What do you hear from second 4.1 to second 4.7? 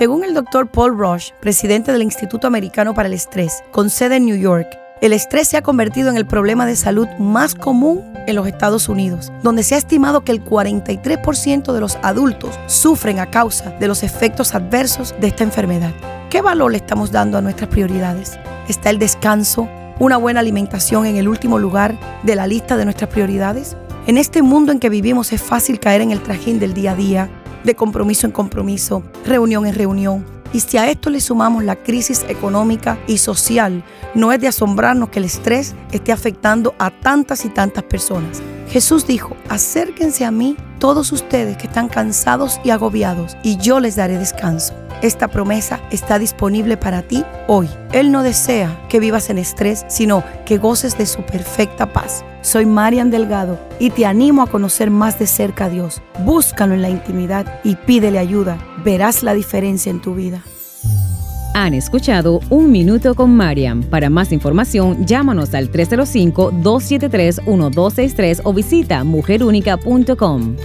en New York,